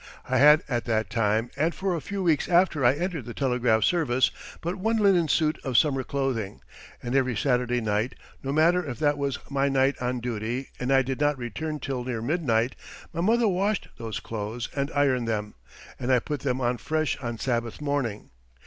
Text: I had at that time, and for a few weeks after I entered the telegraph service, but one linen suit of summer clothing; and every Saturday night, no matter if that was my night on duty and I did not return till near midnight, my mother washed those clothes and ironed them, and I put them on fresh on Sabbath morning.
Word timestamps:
I 0.27 0.37
had 0.39 0.63
at 0.67 0.85
that 0.85 1.11
time, 1.11 1.51
and 1.55 1.75
for 1.75 1.93
a 1.93 2.01
few 2.01 2.23
weeks 2.23 2.49
after 2.49 2.83
I 2.83 2.95
entered 2.95 3.25
the 3.25 3.35
telegraph 3.35 3.83
service, 3.83 4.31
but 4.59 4.77
one 4.77 4.97
linen 4.97 5.27
suit 5.27 5.59
of 5.63 5.77
summer 5.77 6.03
clothing; 6.03 6.61
and 7.03 7.13
every 7.13 7.35
Saturday 7.35 7.81
night, 7.81 8.15
no 8.41 8.51
matter 8.51 8.83
if 8.83 8.97
that 8.97 9.15
was 9.15 9.37
my 9.47 9.69
night 9.69 9.95
on 10.01 10.19
duty 10.19 10.69
and 10.79 10.91
I 10.91 11.03
did 11.03 11.19
not 11.19 11.37
return 11.37 11.79
till 11.79 12.03
near 12.03 12.19
midnight, 12.23 12.75
my 13.13 13.21
mother 13.21 13.47
washed 13.47 13.89
those 13.99 14.19
clothes 14.19 14.69
and 14.75 14.89
ironed 14.95 15.27
them, 15.27 15.53
and 15.99 16.11
I 16.11 16.17
put 16.17 16.39
them 16.39 16.61
on 16.61 16.77
fresh 16.77 17.15
on 17.17 17.37
Sabbath 17.37 17.79
morning. 17.79 18.31